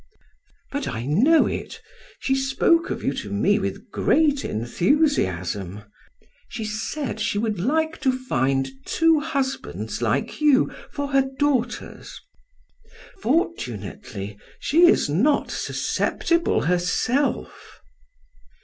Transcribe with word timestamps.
"But 0.71 0.87
I 0.87 1.05
know 1.05 1.45
it. 1.45 1.79
She 2.19 2.33
spoke 2.33 2.89
of 2.89 3.03
you 3.03 3.13
to 3.13 3.29
me 3.29 3.59
with 3.59 3.91
great 3.91 4.43
enthusiasm. 4.43 5.83
She 6.49 6.65
said 6.65 7.19
she 7.19 7.37
would 7.37 7.59
like 7.59 8.01
to 8.01 8.11
find 8.11 8.67
two 8.83 9.19
husbands 9.19 10.01
like 10.01 10.41
you 10.41 10.71
for 10.91 11.09
her 11.09 11.29
daughters. 11.37 12.19
Fortunately 13.19 14.39
she 14.59 14.87
is 14.87 15.07
not 15.07 15.51
susceptible 15.51 16.61
herself." 16.61 17.79